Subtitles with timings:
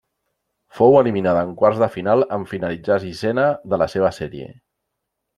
[0.77, 4.49] Fou eliminada en quarts de final en finalitzar sisena de la seva sèrie.